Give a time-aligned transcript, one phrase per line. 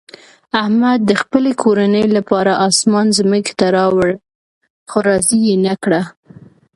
[0.61, 4.09] احمد د خپلې کورنۍ لپاره اسمان ځمکې ته راوړ،
[4.89, 6.01] خو راضي یې نه کړه.